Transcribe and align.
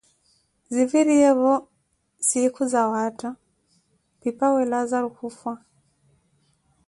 Ziviriyevo 0.73 1.51
siikhu 2.27 2.63
zawaatha, 2.71 3.29
pipaawe 4.19 4.61
Laazaro 4.71 5.09
kufwa 5.17 5.53